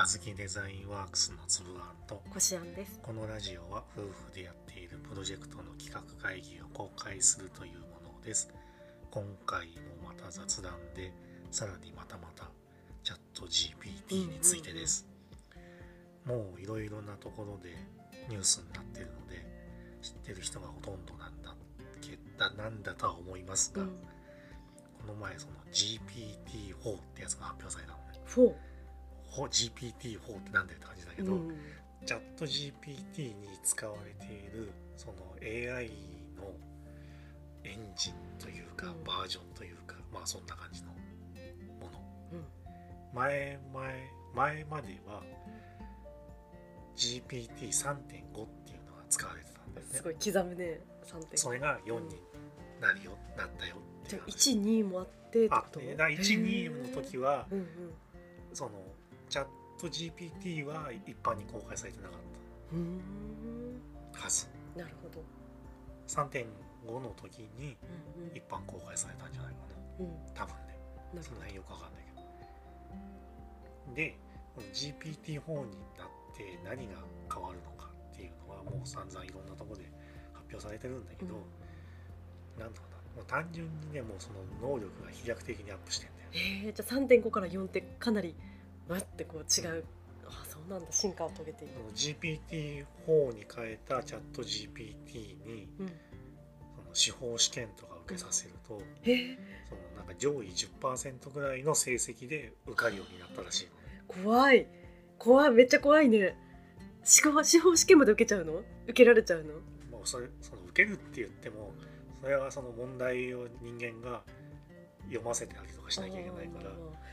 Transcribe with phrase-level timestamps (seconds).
[0.00, 3.00] あずきデザインワークスのつぶあんとこしあんです。
[3.02, 8.48] このラジオは夫婦でやっているプロジェクトの企画会議を公開するというものです。
[9.10, 11.12] 今回もまた雑談で
[11.50, 12.44] さらにまたまた
[13.02, 15.04] チャット GPT についてです、
[16.24, 17.74] もういろいろなところで
[18.28, 19.44] ニュースになってるので
[20.00, 21.56] 知ってる人がほとんどなんだ
[22.00, 23.88] けだなんだとは思いますが、うん。
[23.88, 23.94] こ
[25.08, 28.20] の前その GPT-4 ってやつが発表されたのね
[29.30, 31.26] GPT-4 ってなんだよって感じだけー。
[31.26, 31.56] ど、うん。
[32.06, 35.88] チャット GPT に使われているその AI
[36.36, 36.52] の
[37.64, 42.00] エンジンというか、うんバージョンというかまあそんな感じのもの
[42.32, 42.44] うん。
[43.14, 45.22] 前前前までは
[46.96, 50.80] GPT3.5 っていうのが使われてたんだよねすごい刻むね。
[51.04, 51.38] 三点。
[51.38, 52.20] それが4に
[52.80, 55.80] なるよ、なったよってじゃあいう話一二もあってってあこと？
[55.80, 57.66] でだ12の時はうんうん。
[58.52, 58.70] その
[59.28, 59.46] チャッ
[59.78, 62.18] ト GPT は一般に公開されてなかっ
[62.72, 63.80] うーん。
[64.12, 65.22] たはずなるほど。
[66.06, 66.46] 3.5
[67.00, 67.76] の時に
[68.20, 69.58] うん一般公開されたんじゃないか
[70.00, 70.06] うん。
[70.06, 70.12] うん。
[70.12, 70.78] な多分ね
[71.22, 72.04] その辺よくわかんない
[73.86, 74.18] けどで
[74.54, 76.94] この GPT-4 になって何が
[77.32, 79.84] 変わるのかっていうのはもう散々いろんなところで
[80.32, 81.34] 発表されてるんだけど、
[82.58, 88.34] なんだろうなもう単純にねもうその能力が飛躍的にアップしてんだよねええじゃあ三点五から四ってかなり
[88.88, 89.84] わってこう違う。
[90.26, 91.74] あそうなんだ進化を遂げている。
[91.74, 95.86] その GPT-4 に変えたチャット GPT にうん。
[95.86, 99.10] その司法試験とか受けさせると、え？
[99.10, 99.36] ー、
[99.68, 103.68] そのなんか上位10%ぐらいの成績で受かるようになったらしい
[104.14, 104.66] のね怖い
[105.18, 106.36] 怖いめっちゃ怖いね。
[107.04, 108.62] 司法司法試験まで受けちゃうの？
[108.84, 109.54] 受けられちゃうの？
[109.90, 111.72] もうそれその受けるって言っても
[112.20, 114.22] それはその問題を人間が
[115.08, 116.70] 読ませてありとかしなきゃいけないから、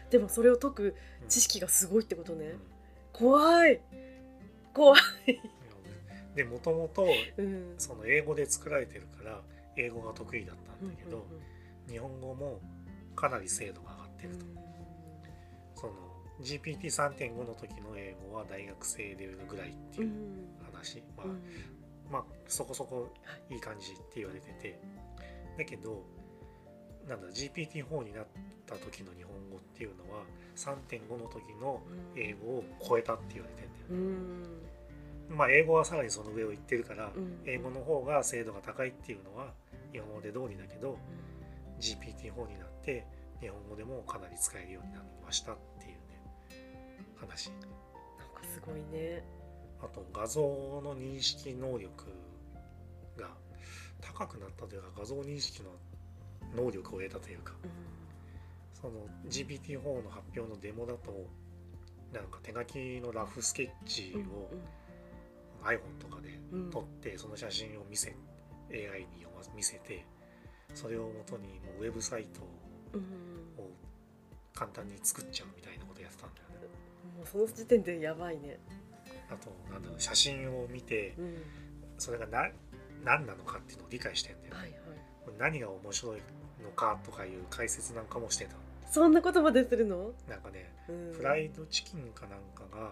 [0.09, 0.83] でもそれを解く
[1.21, 2.45] うん知識がすごいってことね。
[2.45, 2.59] うん。
[3.13, 3.81] 怖い。
[4.73, 5.01] 怖い。
[6.35, 7.07] でもともと
[7.37, 7.75] うん。
[7.77, 9.41] その英語で作られてるから
[9.77, 11.27] 英語が得意だったんだけど、うんうん
[11.87, 12.59] 日本語も
[13.15, 14.45] かなり精度が上がってると、
[15.75, 15.93] その
[16.41, 20.07] GPT3.5 の時の英語は大学生レベルぐらいってうん。
[20.07, 20.13] いう
[20.73, 21.41] 話、まあうん。
[22.11, 23.13] まあそこそこ
[23.51, 24.79] いい感じって言われてて。
[25.59, 26.03] だけど
[27.07, 28.25] なんだ GPT-4 になっ
[28.65, 30.23] た時の日本語っていうのは
[30.55, 31.81] 3.5の時の
[32.15, 35.37] 英語を超えたって言われてんだようね、ん。
[35.37, 37.39] まあ英語はさらにその上を行ってるから、うん。
[37.45, 39.53] 英語の方が精度が高いっていうのは
[39.93, 40.97] 今まで通りだけど
[41.79, 43.05] GPT-4 になって
[43.41, 45.99] 日本語でもかなり使えるようになりましたっていうね
[47.19, 47.49] 話。
[47.49, 49.23] なんかすごいね。
[49.81, 51.91] あと画像の認識能力
[53.17, 53.29] が
[54.01, 55.69] 高くなったというか画像認識の
[56.55, 57.71] 能力を得たというかうん。
[58.73, 58.93] その
[59.29, 61.25] GPT-4 の発表のデモだと
[62.13, 64.51] なんか手書きのラフスケッチを
[65.65, 66.69] iPhone とかでうん。
[66.71, 68.15] 撮ってその写真を見せ
[68.71, 70.05] AI に読ま見せて
[70.73, 72.41] それをもとにもうウェブサイト
[72.93, 73.01] うん。
[73.63, 73.69] を
[74.53, 76.67] 簡単に作っちゃうみたいなことやってたんだよね。
[77.17, 78.57] もうその時点でやばいね。
[79.29, 81.37] あとなんだろう写真を見てうん。
[81.97, 82.49] それがな
[83.03, 84.59] 何なのかっていうのを理解してんだよね。
[84.59, 84.81] はいはい。
[85.37, 86.21] 何が面白い
[86.63, 88.55] のかとかいう解説なんかもしてた。
[88.89, 90.11] そんなことまでするの？
[90.29, 91.13] なんかねうん。
[91.13, 92.91] フライドチキンかなんかが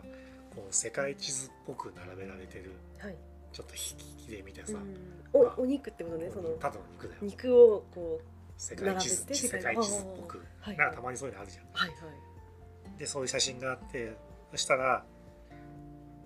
[0.56, 2.72] こう世界地図っぽく並べられてる。
[3.00, 3.16] はい。
[3.52, 5.42] ちょっと引きで見てさ、うん。
[5.58, 6.50] おお肉ってことねその。
[6.60, 7.20] ただの肉だよ。
[7.22, 8.20] 肉をこ
[8.58, 10.42] 世界地図並べて世界地図っぽく。
[10.60, 10.78] はい。
[10.78, 11.64] なんかたまにそういうのあるじゃん。
[11.66, 13.00] うはいはい。
[13.00, 14.14] でそういう写真があって
[14.52, 15.04] そしたら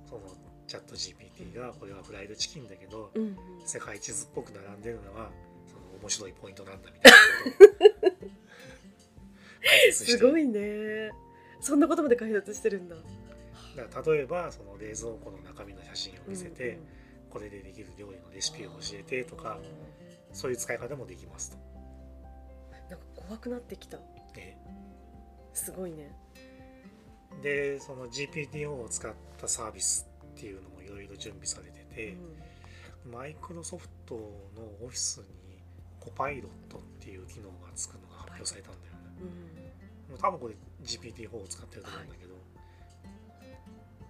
[0.09, 0.21] その
[0.67, 3.37] チャット GPT がこれはフライドチキンだけどうんうん。
[3.65, 5.29] 世界地図っぽく並んでるのは
[6.07, 7.17] 面白いポイントなんだみたいな
[9.91, 11.11] すごいね。
[11.59, 12.95] そんなことまで解説してるんだ。
[13.75, 16.87] だから例えばその冷蔵庫の中身の写真を見せて、うん
[17.29, 19.59] これでできる料理のレシピを教えてとかあ
[20.31, 21.57] そういう使い方もできますと。
[22.87, 23.97] ーなんか怖くなってきた。
[23.97, 24.57] ね
[25.53, 26.15] すごいね。
[27.43, 32.15] でその GPT-4 を使ったサービスっていうのもいろいろ準備されてて、
[33.05, 35.25] マイクロソフトのオフィスに
[36.07, 38.99] コパイロットっていう機能がつくのが発表されたんだよね。
[40.11, 40.17] うん。
[40.17, 42.33] 多分これ GPT-4 を使ってると思うんだけど、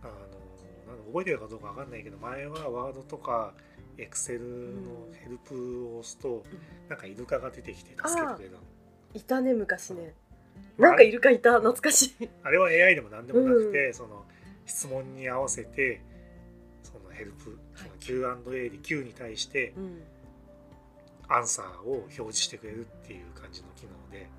[0.03, 3.53] あのなんだ覚えてるかどうかわかんないけど前はワードとか
[3.97, 6.44] エクセルのヘルプを押すと、うん。
[6.88, 8.61] なんかイルカが出てきて助けてくれたの。
[9.15, 10.13] いたね昔ね。
[10.77, 11.53] まあなんかイルカいた？
[11.53, 12.29] 懐かしい。
[12.44, 14.23] あれは AI でも何でもなくて、その
[14.65, 16.01] 質問に合わせて
[16.83, 20.01] そのヘルプ、その Q&A で Q に対してうん
[21.29, 24.29] アンサーを表示してくれるっていう感じの機能で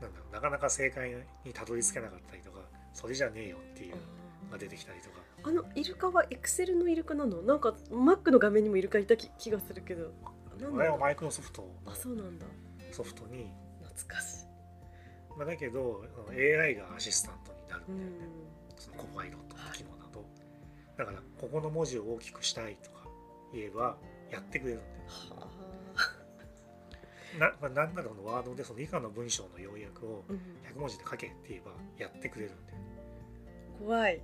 [0.00, 1.14] なんだろうなかなか正解
[1.44, 2.58] にたどり着けなかったりとか
[2.92, 3.96] それじゃねえよっていうの
[4.52, 5.22] が出てきたりとか。
[5.44, 7.42] あのイルカはエクセルのイルカなの？
[7.42, 10.12] なんか Mac の画面にもイルカいた気気がするけど。
[10.24, 12.46] あれはマイクロソフトあそうなんだ。
[12.46, 12.52] の
[12.92, 13.50] ソフトに、
[13.82, 14.46] 懐かしい。
[15.36, 18.16] まあ、だけど AI がアシスタントになるんだよね、
[18.78, 20.24] うそのコパイロットの機能だと、
[20.98, 23.08] だからここの文字を大きくしたいとか
[23.52, 23.96] 言えば
[24.32, 25.48] やってくれるんだよんは
[27.38, 30.38] な,、まあ、なんならこのワードでその以下の文章の要約をあ、うん、
[30.76, 32.78] 100文字で書けって言えばやってくれるんだよ。
[33.78, 34.20] 怖い。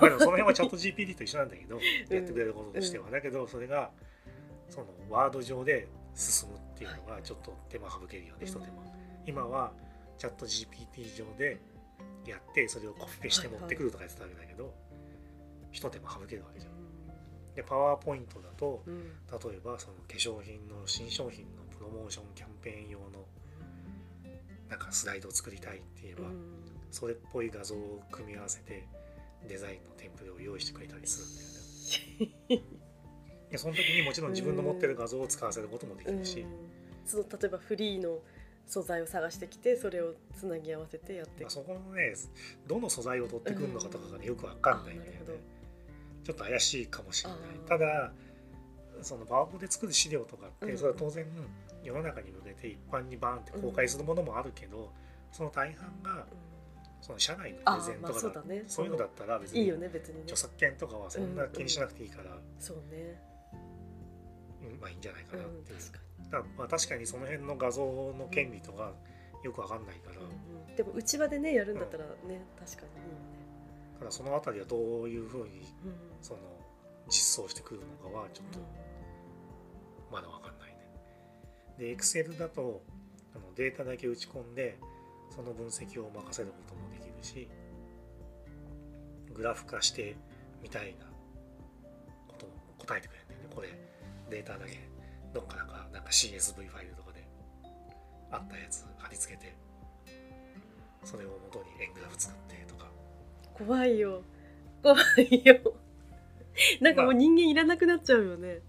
[0.00, 1.76] まあでもその辺はチャット GPT と一緒なんだけど、
[2.10, 3.90] やってくれることとしては、だけどそれが
[4.68, 8.66] そのワード上で進むっていうのがちょっと手間省けるよね、一手間。
[9.26, 9.72] 今は
[10.18, 11.58] チャット GPT 上で
[12.26, 14.74] やってそれをコピペして持ってくるとかやってたわけだけど、
[15.70, 16.72] 一手間省けるわけじゃん
[17.54, 18.94] でパワーポイントだとうん。
[18.94, 19.02] うん
[19.32, 23.06] 例えばその化粧品の新商品のプロモーションキャンペーン用の
[24.68, 26.34] なんかスライドを作りたいって言えば、うん。
[26.90, 28.86] それっぽい画像を組み合わせて
[29.48, 31.22] デザインのテンプレを用意してくれたりす
[32.20, 32.64] るんだよね。
[33.50, 36.50] でその時にもちろん自分の持ってる画像を使わせることもできるし、うん。
[37.06, 38.18] その例えばフリーの
[38.66, 42.14] 素材を探してきてそれをつなぎ合わせてやってまあ、そこのね
[42.66, 45.20] どの素材を取ってくるのかとかがねよくわかんないんだよね
[46.24, 47.38] ちょっと怪しいかもしれない。
[47.68, 48.12] ただ
[49.00, 50.78] そのパワポで作る資料とかって、うん。
[50.78, 51.26] それは当然
[51.82, 54.92] 世の中に向けて一般にバーンって公開するものもあるけど、
[55.32, 56.26] その大半が
[57.00, 58.64] その社内のプレゼンとかだあーまあそうだね。
[58.68, 60.22] そういうのだったら別にいいよね別にね。
[60.22, 63.20] 著作権とかはそんな気にしなくていいから、そうね。
[64.62, 65.40] うんまあいいんじゃないかう。
[65.40, 65.74] んなって
[66.30, 68.92] だまあ確かにその辺の画像の権利とか
[69.42, 73.51] よくわかんないから、でも内輪でねやるんだったらね、確かにいいよね、だ
[74.02, 75.94] からそのあたりはどういうふうにうん。
[76.20, 76.40] その
[77.08, 78.58] 実装してくるのかはちょっと
[80.10, 80.76] まだわかんないね。
[81.78, 82.82] で Excel だと
[83.34, 84.78] あのデータだけ打ち込んで
[85.30, 87.48] その分析を任せることもできるし
[89.34, 90.16] グラフ化して
[90.62, 91.06] みたいな
[92.28, 93.46] ことも答えてくれるんだよね。
[93.54, 93.68] これ
[94.30, 94.78] データだけ
[95.34, 97.26] どっからかなんか CSV ファイルとかで
[98.30, 99.56] あったやつ貼り付けて
[101.04, 102.91] それを元に円グラフ作ってとか
[103.66, 104.22] 怖いよ。
[104.82, 105.74] 怖いよ。
[106.80, 108.60] なんかもう人間いらなくなっちゃうよね、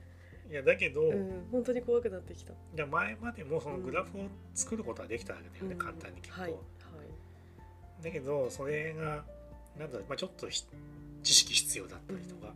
[0.49, 1.47] いやだけど、うん。
[1.51, 2.53] 本当に怖くなってきた。
[2.73, 5.77] じゃあ前までもそのグラフを作ることはできたわけだよね、うん。
[5.77, 8.03] 簡単に結構、はいはい。
[8.03, 9.25] だけどそれが
[9.77, 10.63] なんだろう、まあ、ちょっとひ
[11.23, 12.53] 知識必要だったりとか、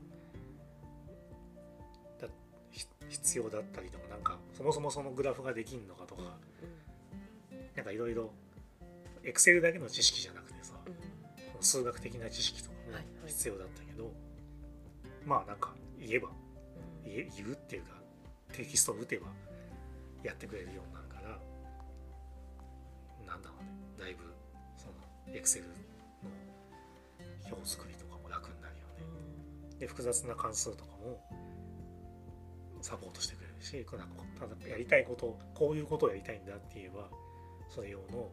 [2.21, 2.27] だ
[2.71, 6.37] ひ必要だったりとかなんかそもそもそのグラフができんのかとか、
[7.75, 8.31] なんかいろいろ
[9.23, 10.46] エクセルだけの知識じゃなく
[11.61, 13.01] 数学的な知識とかもはい。
[13.01, 14.13] はい必要だったけど、
[15.25, 17.11] まあなんか言えばうん。
[17.11, 17.89] 言え言うっていうか
[18.53, 19.27] テキストを打てば
[20.23, 21.37] やってくれるようになるから
[23.25, 23.63] なんだろう
[23.99, 24.05] ね。
[24.05, 24.23] だいぶ
[24.77, 25.73] そのエクセルの
[27.51, 29.79] 表作りとかも楽になるよね。
[29.79, 31.21] で複雑な関数とかも
[32.81, 37.09] サポートしてくれるしなんかただやりたいことこういうことをやりたいんだって言えば
[37.69, 38.31] それ用の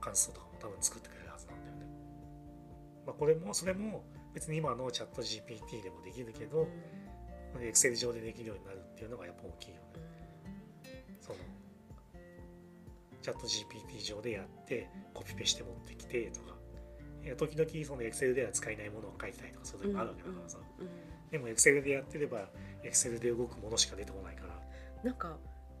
[0.00, 2.01] 関数とかも多分作ってくれるはずなんだよね。
[3.06, 4.04] まあ、これもそれも
[4.34, 6.68] 別に今のチャット GPT でもできるけど、
[7.60, 9.82] エクセル上でできるようになるっていうのがやっぱ大きいよね。
[11.20, 11.38] その
[13.20, 16.52] チャット GPT 上でやってコピペして持ってきてとか。
[17.36, 20.92] 時々そのエクセルでは使えないものを書いてたりとかそういう時もあるわけだからさ、うんうん
[21.32, 22.50] でもエクセルでやってれば
[22.84, 24.52] エクセルで動くものしか出てこないから。
[25.02, 25.38] なんか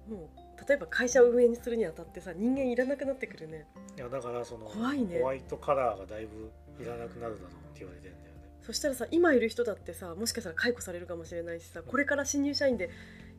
[0.08, 3.66] もう例えば会社を運営にするにあたってさ人間いらなくなってくるね。
[3.96, 5.18] いやだからそのね。
[5.18, 6.50] ホワイトカラーがだいぶ
[6.82, 8.42] いらなくなるだろうって言われてんだよね。
[8.62, 12.90] そしたらさ今いる人だってさもしかしたら解雇されるかもしれないしさこれから新入社員で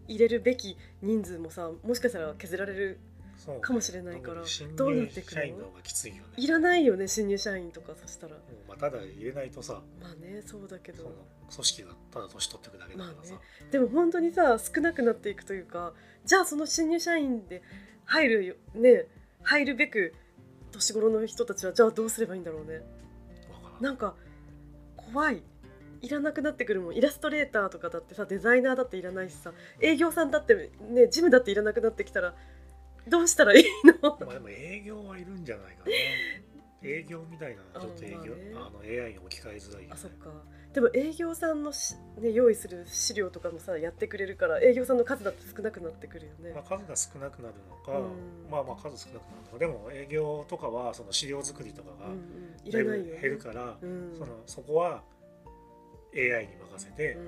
[0.08, 3.00] 入れるべき人数もさもしかしたら削られる
[3.62, 6.22] かもしれないから新どうな入ってくるのがきついよね。
[6.38, 8.36] いらないよね新入社員とかそしたら。
[8.68, 11.12] まあただ入れないとさまあねそうだけど。
[11.54, 13.40] 組織がただ年取っていくだけだからさ、ま
[13.72, 15.94] でも本当にさ少なくなっていくというか
[16.26, 17.62] じゃあその新入社員で
[18.06, 19.06] 入るよね
[19.44, 20.14] 入るべく
[20.72, 22.82] 年頃の人たちはじゃあどうすればいいんだろうね
[23.84, 24.16] なんか
[24.96, 25.44] 怖い。
[26.02, 26.96] いらなくなってくるもん。
[26.96, 29.52] イラストレーターとかだってさデザイナーだっていらないしさ。
[29.82, 32.34] 営業さんだってねジムだっていらなくなってきたら
[33.08, 33.66] どうしたらいい
[34.02, 34.18] の？
[34.20, 35.92] まあでも営業はいるんじゃないかな。
[36.90, 39.94] 営業みたいなちょっと営業ああ、の AI に置き換えづらいよね。
[39.94, 40.30] あそっか
[40.74, 48.50] でも営業さんのし、ね、用意する資料とかもさやってくれるから営業さんの数だって少なくなってくるよね、まあ、数が少なくなるのか、うん。
[48.50, 49.60] まあまあ数少なくなるのか。
[49.60, 52.08] でも営業とかはその資料作りとかが
[52.72, 54.16] だいぶ減るから、うん。
[54.18, 55.04] そのそこは
[56.16, 57.20] AI に任せて、う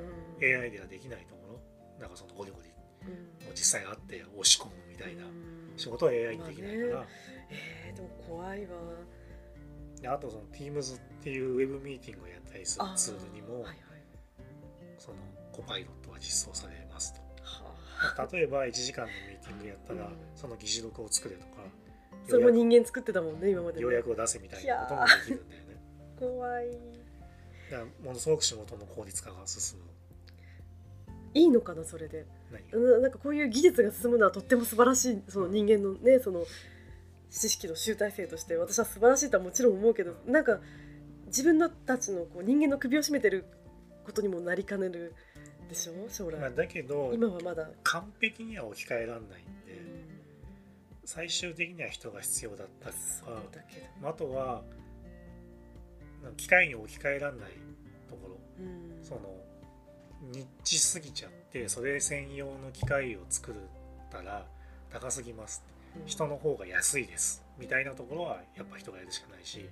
[0.42, 0.62] ん。
[0.62, 1.60] AI ではできないところ
[2.02, 2.70] なんかそのゴリゴリ
[3.52, 5.74] 実際会って押し込むみたいなうん。
[5.78, 7.06] 仕事は AI にできないから、まあ
[7.52, 8.70] えー、でも怖いわ。
[10.02, 13.78] であとその Teams っていうウェブミーティングをやったりするツールにも、はいはい。
[14.98, 15.18] その
[15.52, 17.22] コパイロットは実装されますと。
[17.44, 20.16] は例えば1時間のミーティングやったら、うん。
[20.36, 21.86] その議事録を作れとかあ
[22.28, 23.84] それも人間作ってたもんね今までね。
[23.84, 25.82] 要約を出せみたいなこともできるんだよね。
[26.20, 26.72] 怖い。
[26.72, 29.86] だからものすごく仕事の効率化が進む。
[31.34, 32.26] いいのかなそれで。
[33.02, 36.46] なんかこういう技術が進むのはとっても素晴らしいその人間のねその
[37.30, 40.60] 知識の集大成として私は素晴らしいとはもちろん思うけどなんか
[41.27, 43.46] 自分のたちのこう人間の首を絞めてる
[44.05, 45.13] ことにもなりかねる
[45.70, 45.94] でしょ？
[46.10, 49.20] 将来、まあ、だけど今はまだ、完璧には置き換えられない。
[49.20, 50.05] んで、うん。
[51.03, 54.62] 最終的には人が必要だったりそうとかだけど、あとは
[56.38, 57.51] 機械に置き換えられない
[58.10, 58.38] ところ。
[58.60, 59.03] うん。
[59.03, 59.22] その
[60.32, 63.53] ニッチすぎちゃってそれ専用の機械を作っ
[64.12, 64.46] たら
[64.91, 65.63] 高すぎます
[65.96, 66.08] うん。
[66.08, 69.68] 人の方が安いですみたいなところはやっぱ人がやるしかないし。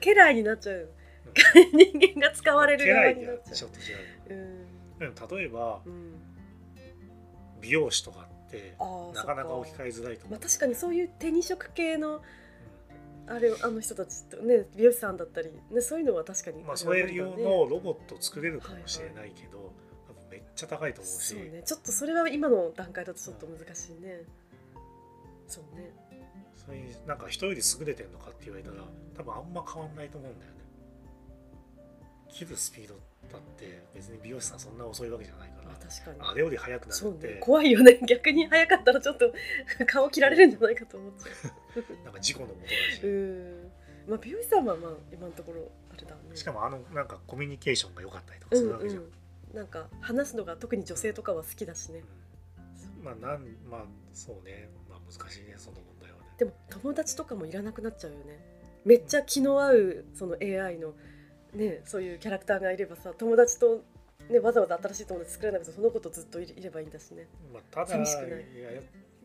[0.00, 0.88] 家来になっちゃう
[1.26, 1.78] うん。
[1.78, 4.38] 人間が使われる側になっちゃはちょっと違う。
[4.38, 4.66] う
[5.00, 6.14] うん例えばうん。
[7.60, 8.74] 美容師とかって
[9.14, 10.30] なかなか置き換えづらいと思う。
[10.32, 12.22] まあ、確かにそういう手に職系の
[13.28, 19.72] あれあの人たちとね美容師さんだったり、ね、そういうのは確かにまあ、それ用のロボットを作れるかもしれないけど、
[20.06, 21.34] 多分めっちゃ高いと思うし。
[21.34, 21.62] そうね。
[21.64, 24.20] ちょっとそれは今の段階だとちょっと難しいね、
[25.48, 25.90] そうね
[26.66, 28.82] それになんか人より優れてるのかって言われたら
[29.16, 30.56] 多分あんま変わんないと思うんだよね。
[32.28, 32.94] 切るスピード
[33.32, 36.30] だって別に美容師さんそんな遅いわけじゃないからまあ確かに。
[36.30, 37.34] あれより速くなるって、ね。
[37.40, 38.00] 怖いよね。
[38.06, 39.32] 逆に早かったらちょっと
[39.86, 43.72] 顔切られるんじゃないかと思っちゃ なんか事故のもとだし、ううん。
[44.08, 46.20] まあ美容師さんはまあ今のところあれだね。
[46.34, 49.12] しかもあのなんかコミュニケーションが良かったりとかうんするわけじゃん、うん。
[49.54, 52.02] なんか話すのが特に女性とかは好きだしね。
[52.98, 53.04] うん。
[53.04, 54.68] まあなんまあそうね。
[54.88, 55.54] まあ難しいね。
[55.56, 55.78] その
[56.38, 58.38] でも友達とかもいらなくなっちゃうよね。
[58.84, 60.94] めっちゃ気の合うその AI の
[61.54, 63.82] ねそういうキャラクターがいればさ友達と
[64.30, 67.26] ねわざわざ新しい友達作らなくてその子とずっといいればいいんだしね。
[67.52, 68.30] まあ、ただ寂しくない。
[68.30, 68.36] や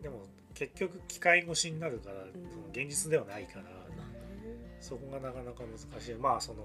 [0.01, 2.31] でも結局機械越しになるから、ん。
[2.31, 3.69] その現実ではないから、ま
[4.03, 4.75] あね。
[4.79, 6.15] そこがなかなか難しい。
[6.15, 6.63] まあその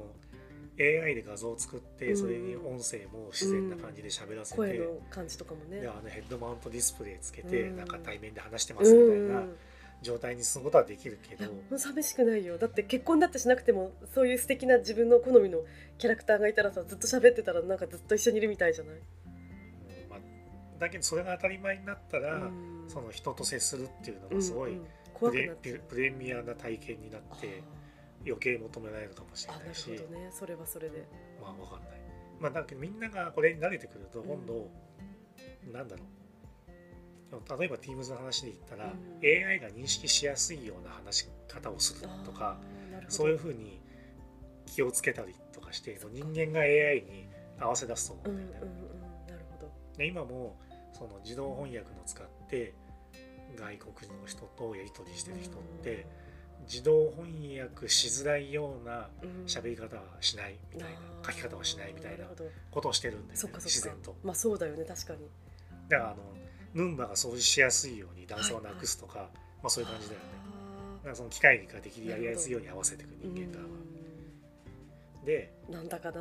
[0.78, 2.16] AI で画像を作って、うん。
[2.16, 5.80] それに音声も自然な感じで喋らせて、声の感じとかもね。
[5.80, 7.76] であのヘッドマウントディスプレイつけて、うん。
[7.76, 9.28] なんか対面で話してうますみたいん。
[9.28, 9.42] な
[10.02, 12.58] 状態にすることはできるけど、寂しくないよ。
[12.58, 15.60] だって結婚だってしなくてもそういう素敵な自分の好みの
[15.98, 19.02] キャラクターがいたらさずっと喋ってたらなんかずっと一緒にいるみたいじゃない、うん
[20.10, 20.18] まあ、
[20.78, 22.84] だけどそれが当たり前になったら、うん。
[22.88, 24.86] その人と接するっていうのがすごいうんうん。
[25.14, 25.38] 怖プ
[25.96, 27.62] レ,ミアな体験になって
[28.24, 30.30] 余計求められるかもしれないるなしほどね。
[30.30, 31.06] それはそれで。
[31.40, 31.90] まあわかんない。
[32.38, 34.28] まあだけどみんながこれに慣れてくるとうん。
[34.28, 34.68] 今度、
[35.72, 36.06] なんだろう
[37.58, 39.46] 例えば Teams の話で言ったら、うん。
[39.48, 42.58] AI が認識しやすいような話し方をするとか
[43.08, 43.80] そういうふうに
[44.66, 47.28] 気をつけたりとかして人間が AI に
[47.58, 48.70] 合わせ出すと思ううんんうんうんだよね。
[49.28, 49.72] なるほど。
[49.96, 50.56] で今も
[50.92, 52.74] その自動翻訳の使って
[53.56, 56.06] 外国の人とやり取りしてる人って、
[56.68, 59.44] 自動翻訳しづらいようなうん。
[59.46, 62.24] 喋り方はしないみたいな、書き方はしないみたいな
[62.70, 64.16] ことをしてるんですそよね自然と。
[64.24, 65.28] まあそうだよね確かに。
[65.88, 66.16] だからあの
[66.76, 69.30] ヌンバが掃除しやすいように段差をなくすとか、
[69.62, 70.26] まあそういう感じだよね。
[70.98, 73.70] だからその機械ができるやりやすいように合わせていく人間側は。
[75.24, 76.20] でうんなんだかな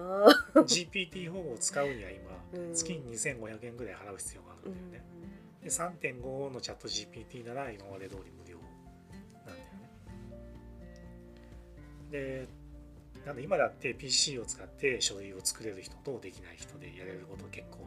[0.55, 5.09] GPT-4 を使うには今うん月に2500円ぐらい払う必要があるんだよね。
[5.61, 8.57] で3.5のチャット GPT なら今まで通り無料
[9.45, 9.67] なんだよ
[12.39, 12.47] ね。
[12.47, 12.47] で
[13.25, 17.79] なんで今だって PC を使って書類を作れる人とできない人でやれること結構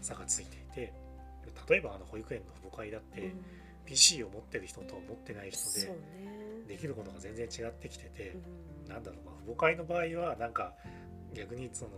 [0.00, 0.92] 差がついていて
[1.68, 3.44] 例えばあの保育園の父母会だって、うん。
[3.84, 5.96] PC を持ってる人と持ってない人でね。
[6.68, 8.36] できることが全然違ってきてて、
[8.86, 8.92] うん。
[8.92, 10.74] なんだろう、まあ、父母会の場合はなんか
[11.34, 11.90] 逆にその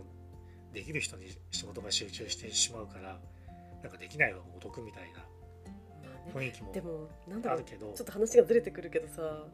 [0.73, 3.19] できる人に仕事が集中してしまうから
[3.83, 5.19] なんかできない方がお得みたいな
[6.33, 6.71] 雰囲気も
[7.45, 7.93] あるけど。
[7.93, 9.45] ちょっと話がずれてくるけどさ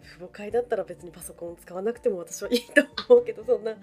[0.00, 3.74] 父母会だったら別にパソコン使わなくても私はいいと思うけどそんな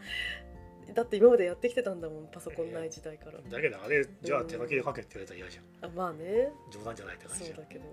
[0.94, 5.90] だって今までやってきてたんだもんパソコンない時代から、だけどあれじゃあ手書きで書けって言われたら嫌じゃん。
[5.90, 6.52] あまあね。
[6.72, 7.56] 冗談じゃないって感じじゃん。
[7.58, 7.86] そうだけど。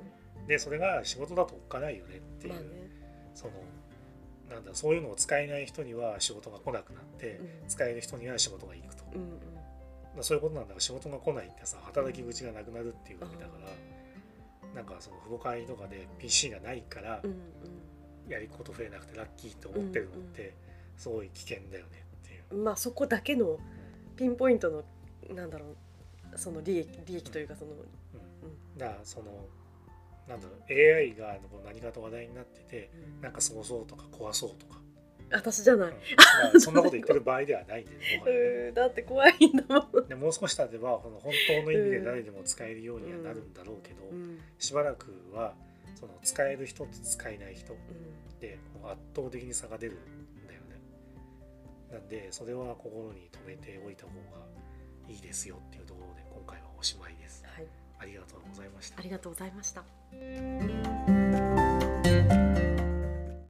[0.46, 2.68] でそれが仕事だとおっかないよねっていう、まあね、
[3.34, 3.52] その
[4.50, 9.30] なんだそういうのを使えない人には仕事が来なくなって、うん使える人には仕事が行くと、うんうん。
[9.30, 13.58] だからそういうことなんだから仕事が来ないってさ働き口がなくなるっていうわけだか
[14.64, 17.36] ら、なんかその父母会とかで PC がないからうんうん。
[18.28, 20.52] やること増えなくてラッキーって思ってるのって
[20.96, 22.02] すごい危険だよね
[22.52, 23.58] まあそこだけの
[24.16, 24.84] ピンポイントの
[25.34, 28.78] なんだろうその利益利益というかその、うん。
[28.78, 29.26] だからその
[30.28, 33.22] なんだろう AI が何かと話題になっててうん。
[33.22, 34.80] なんかすごそうとか怖そうとか。
[35.30, 35.94] 私じゃない、うん。
[35.94, 35.98] ま
[36.54, 44.38] あ、そんなこと言ってる場合ではないんで、ね、 だって怖いんだもん、でもう少し経てばこの本当の意味で誰でも使えるようにはなるんだろうけど、うん。
[44.58, 45.54] しばらくは
[45.98, 48.38] その使える人と使えない人うん。
[48.38, 49.98] で圧倒的に差が出る
[51.90, 54.46] なんでそれは心に留めておいた方が
[55.08, 57.44] いいですよっていうところで今回はおしまいです。
[57.46, 57.66] はい、
[57.98, 58.98] ありがとうございました。
[58.98, 59.84] ありがとうございました。